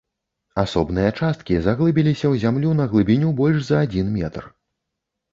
Асобныя 0.61 1.09
часткі 1.19 1.57
заглыбіліся 1.65 2.25
ў 2.29 2.35
зямлю 2.43 2.71
на 2.79 2.87
глыбіню 2.93 3.29
больш 3.41 3.59
за 3.67 3.83
адзін 3.89 4.09
метр. 4.15 4.43